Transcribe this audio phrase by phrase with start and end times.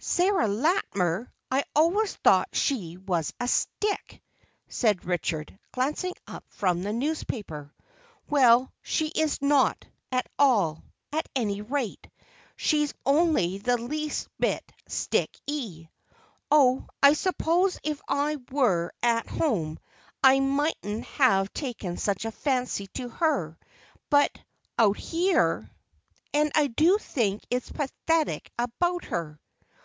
[0.00, 1.32] "Sarah Latimer!
[1.50, 4.22] I always thought she was a stick,"
[4.68, 7.72] said Richard, glancing up from the newspaper.
[8.28, 12.08] "Well, she is not, at all; at any rate,
[12.56, 15.88] she's only the least little bit stick y.
[16.50, 16.86] Oh!
[17.02, 19.78] I suppose if I were at home
[20.22, 23.58] I mightn't have taken such a fancy to her,
[24.10, 24.36] but
[24.78, 25.70] out here—!
[26.34, 29.40] and I do think it's pathetic about her."